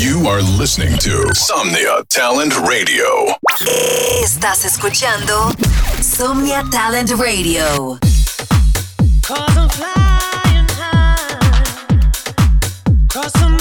You 0.00 0.26
are 0.28 0.40
listening 0.40 0.96
to 1.00 1.28
Somnia 1.34 2.02
Talent 2.08 2.56
Radio. 2.66 3.04
Estás 4.22 4.64
escuchando 4.64 5.52
Somnia 6.00 6.64
Talent 6.70 7.10
Radio. 7.18 7.98
Cause 9.22 9.56
I'm 9.58 9.68
flying 9.68 10.66
high. 10.70 12.00
Cause 13.08 13.32
I'm 13.42 13.58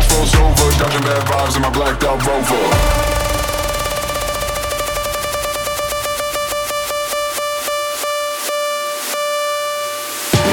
froze 0.09 0.35
over, 0.35 0.69
dodging 0.79 1.03
bad 1.03 1.23
vibes 1.27 1.55
in 1.55 1.61
my 1.61 1.69
blacked 1.69 2.03
out 2.03 2.19
rover. 2.25 2.63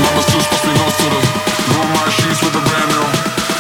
Mama's 0.03 0.27
too 0.27 0.41
spicy, 0.41 0.73
knows 0.79 0.97
to 1.01 1.07
the 1.15 1.21
room. 1.73 1.89
My 1.95 2.09
shoes 2.11 2.39
With 2.43 2.55
a 2.55 2.63
brand 2.69 2.91
new 2.93 3.07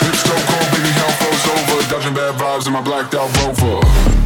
Hips 0.05 0.23
don't 0.29 0.45
go, 0.51 0.57
baby, 0.73 0.91
hell 0.99 1.13
froze 1.21 1.47
over. 1.53 1.79
Dodging 1.91 2.15
bad 2.15 2.35
vibes 2.35 2.67
in 2.67 2.73
my 2.73 2.83
blacked 2.83 3.15
out 3.15 3.31
rover. 3.39 4.20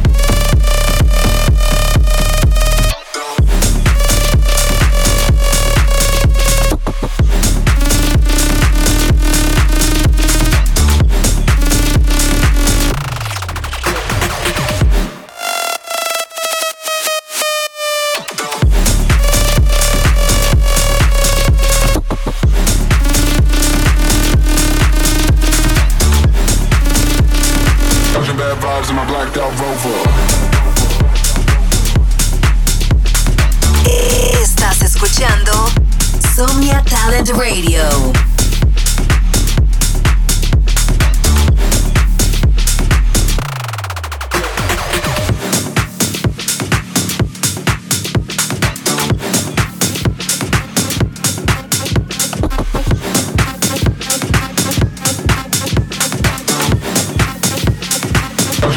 Insomnia 36.37 36.81
Talent 36.85 37.31
Radio. 37.37 38.11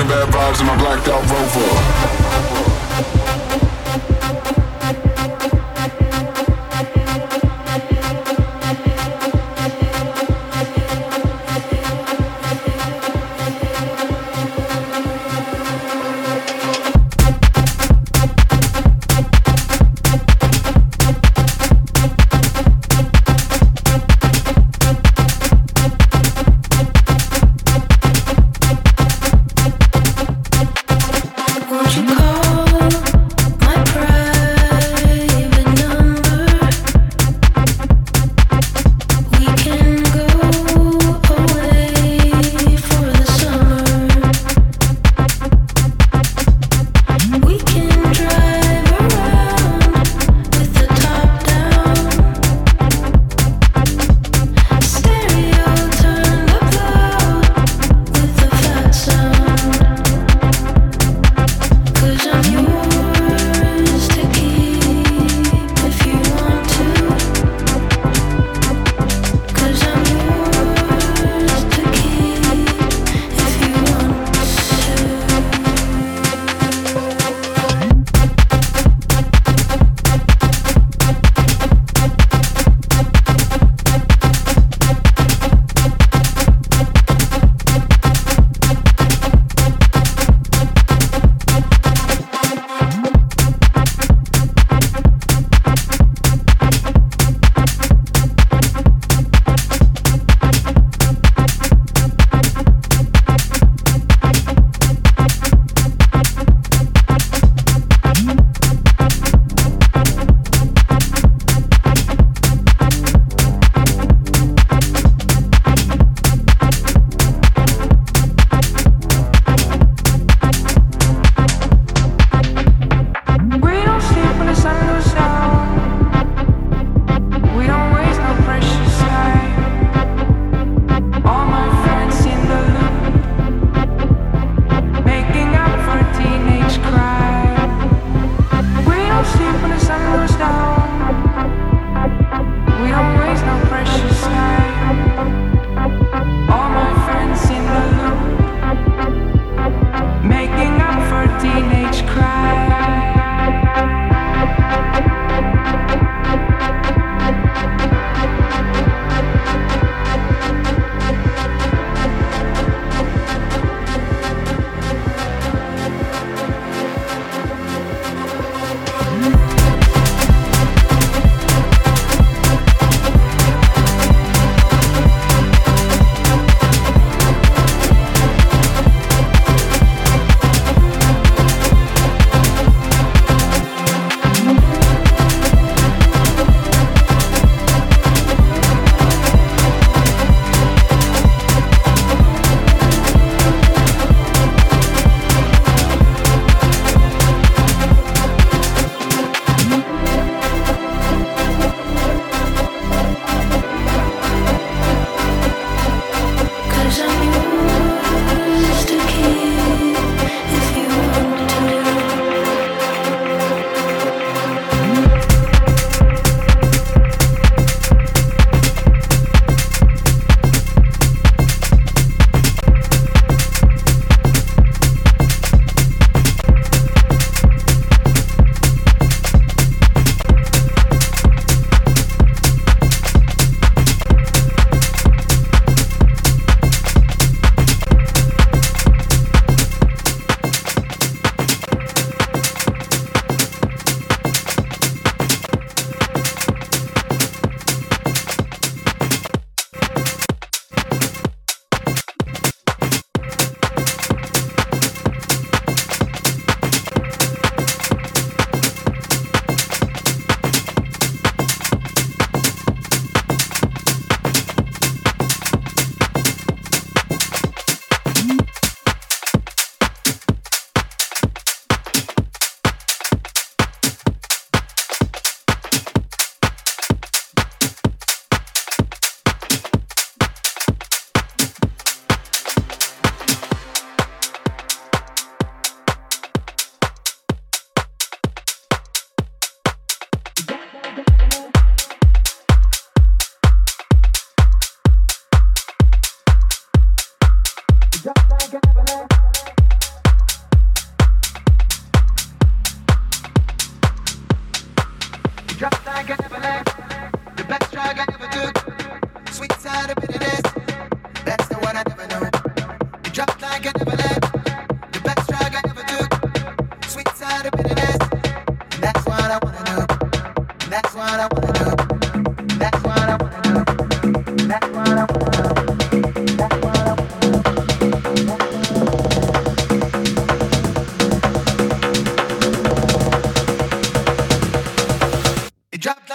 Bad 0.09 0.29
vibes 0.33 0.61
in 0.61 0.67
my 0.67 0.77
blacked 0.79 1.09
out 1.09 1.21
rover. 1.29 2.18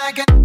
I 0.03 0.11
got. 0.11 0.42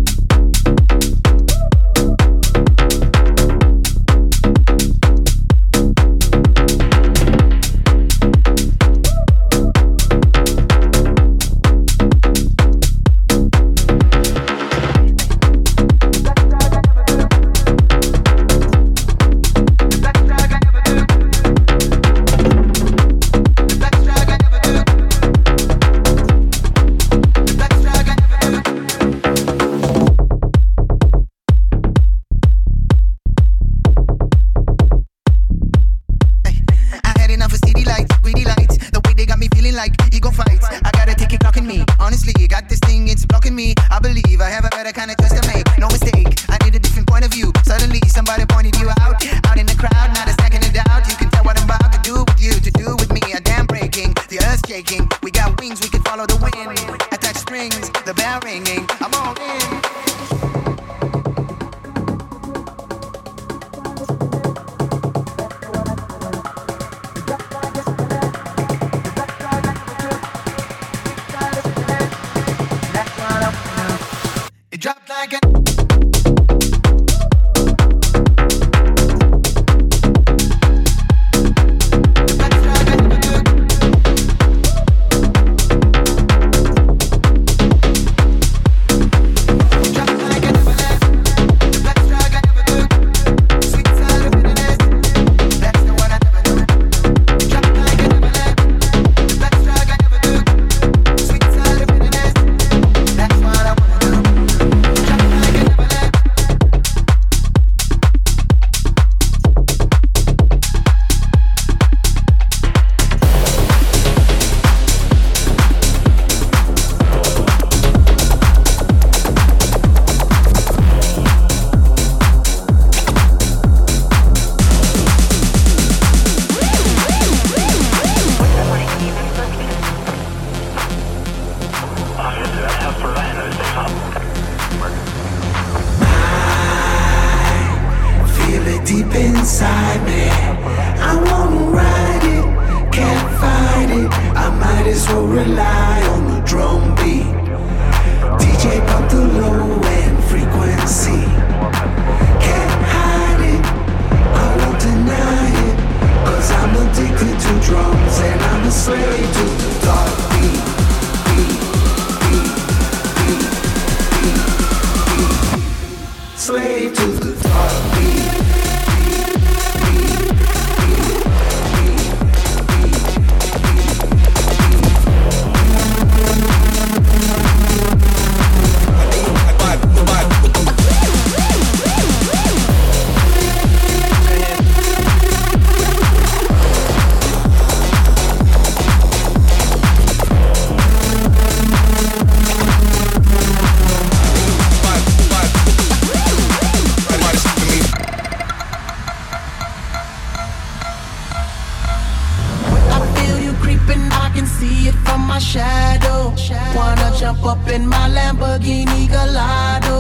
wanna 206.89 207.11
jump 207.19 207.45
up 207.45 207.69
in 207.69 207.87
my 207.87 208.09
Lamborghini 208.17 209.09
Gallardo. 209.15 209.99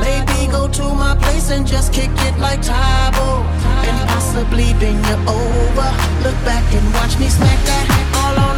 Maybe 0.00 0.50
go 0.50 0.68
to 0.68 0.84
my 1.02 1.14
place 1.22 1.50
and 1.50 1.66
just 1.66 1.92
kick 1.92 2.10
it 2.28 2.38
like 2.38 2.60
Tae 2.62 3.10
Bo. 3.16 3.28
And 3.88 3.98
possibly 4.10 4.68
bend 4.80 5.04
you 5.10 5.18
over. 5.38 5.90
Look 6.24 6.38
back 6.50 6.66
and 6.78 6.86
watch 6.94 7.18
me 7.18 7.28
smack 7.28 7.60
that 7.68 7.86
all 8.22 8.38
on 8.46 8.57